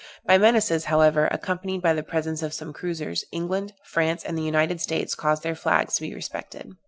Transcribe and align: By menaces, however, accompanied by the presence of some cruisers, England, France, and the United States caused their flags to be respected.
By 0.25 0.39
menaces, 0.39 0.85
however, 0.85 1.27
accompanied 1.29 1.83
by 1.83 1.93
the 1.93 2.01
presence 2.01 2.41
of 2.41 2.55
some 2.55 2.73
cruisers, 2.73 3.23
England, 3.31 3.73
France, 3.83 4.23
and 4.23 4.35
the 4.35 4.41
United 4.41 4.81
States 4.81 5.13
caused 5.13 5.43
their 5.43 5.53
flags 5.53 5.93
to 5.97 6.01
be 6.01 6.15
respected. 6.15 6.73